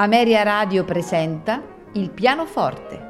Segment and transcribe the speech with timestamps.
[0.00, 1.60] Ameria Radio presenta
[1.94, 3.06] Il pianoforte.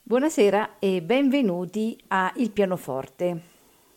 [0.00, 3.42] Buonasera e benvenuti a Il pianoforte.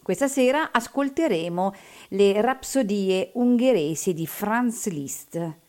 [0.03, 1.73] Questa sera ascolteremo
[2.09, 5.63] le rapsodie ungheresi di Franz Liszt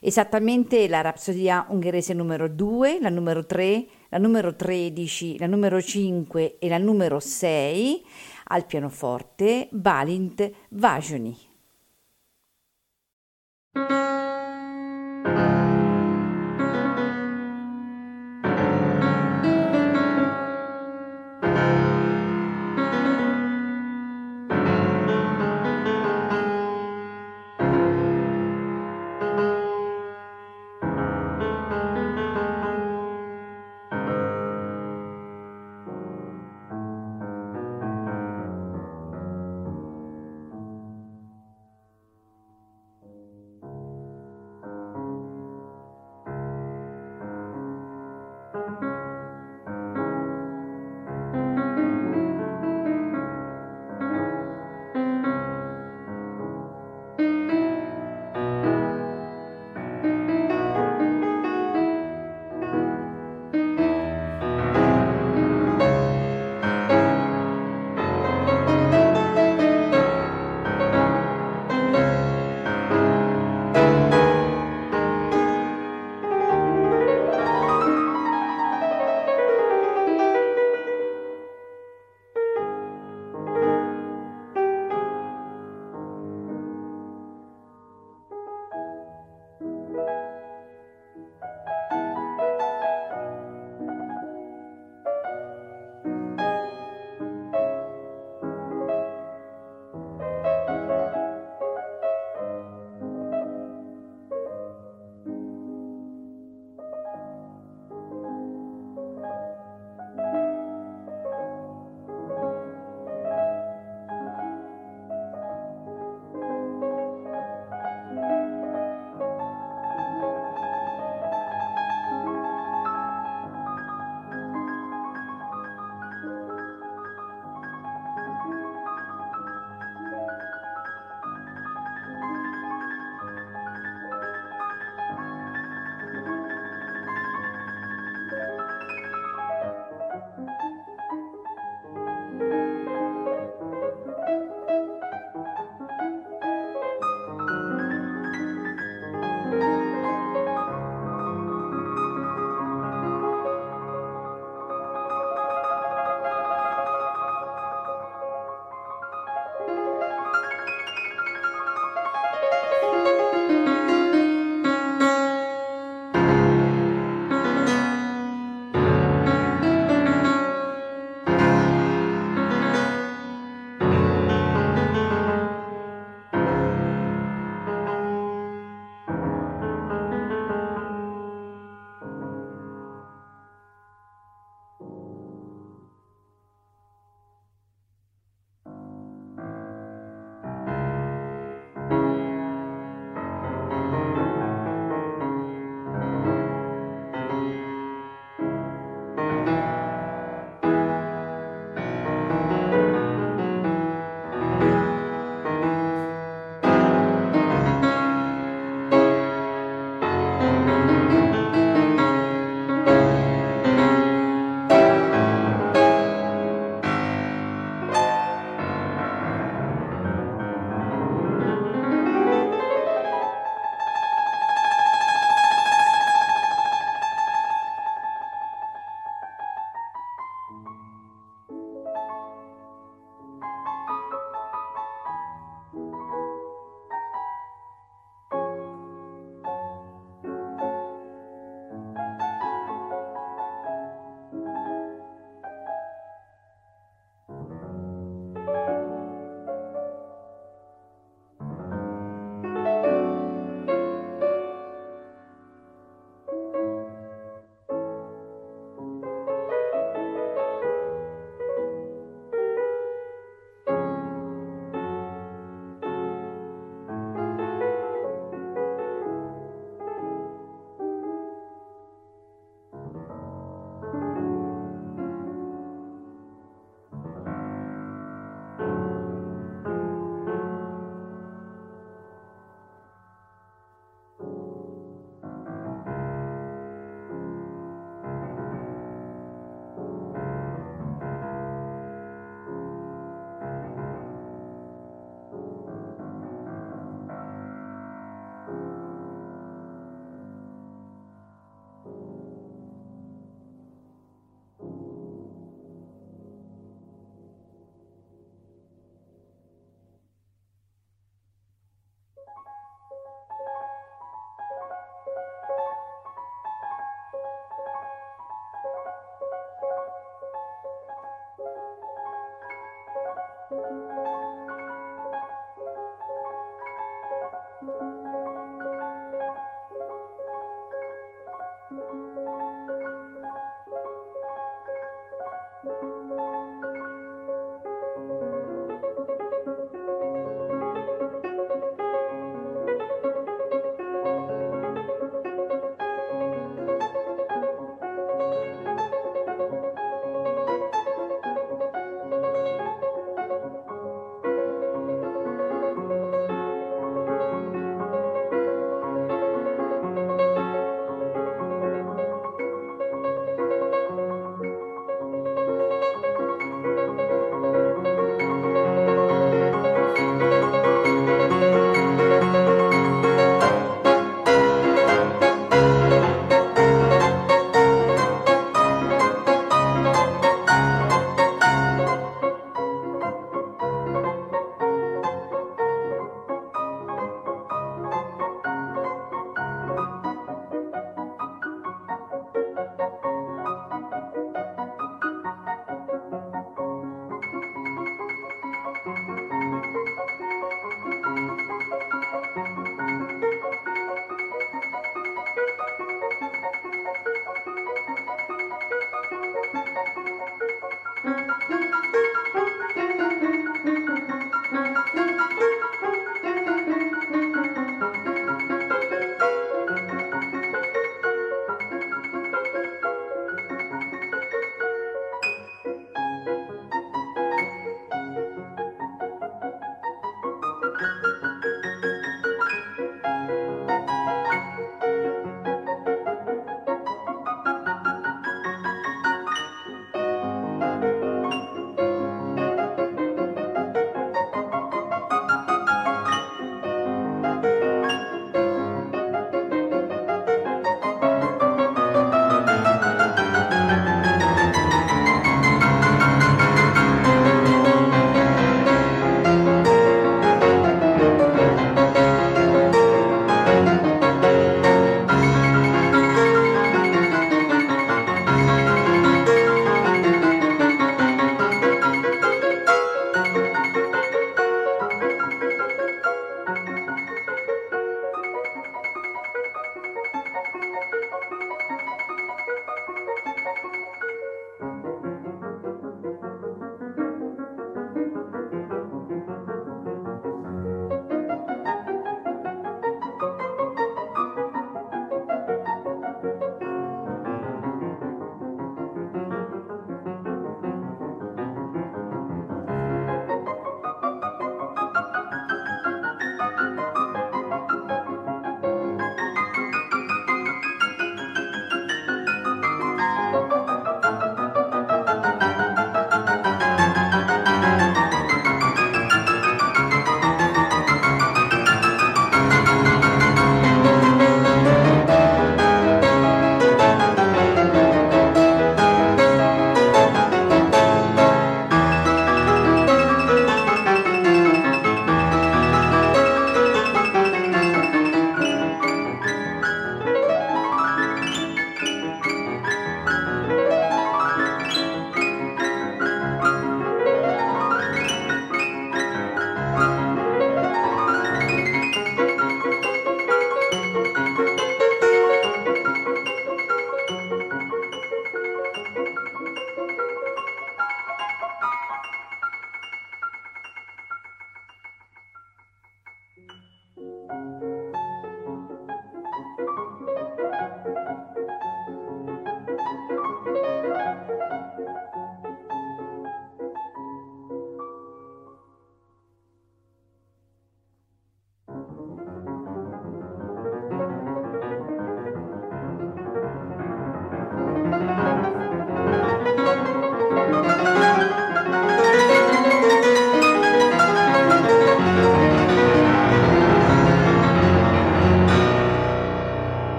[0.00, 6.58] esattamente la Rapsodia ungherese numero 2, la numero 3, la numero 13, la numero 5
[6.58, 8.04] e la numero 6
[8.44, 11.36] al pianoforte Balint Vajoni.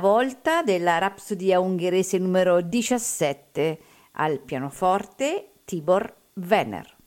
[0.00, 3.78] Volta della Rapsodia ungherese numero 17
[4.12, 6.99] al pianoforte Tibor Venner.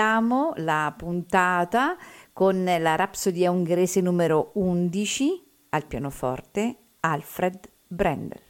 [0.00, 1.94] Concludiamo la puntata
[2.32, 8.49] con la Rapsodia ungherese numero 11 al pianoforte Alfred Brendel.